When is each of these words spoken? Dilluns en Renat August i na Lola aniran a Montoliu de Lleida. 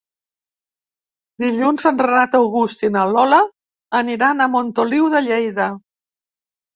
Dilluns 1.43 1.83
en 1.89 1.99
Renat 2.05 2.37
August 2.39 2.81
i 2.87 2.89
na 2.95 3.03
Lola 3.11 3.41
aniran 3.99 4.41
a 4.41 4.49
Montoliu 4.55 5.11
de 5.17 5.23
Lleida. 5.27 5.69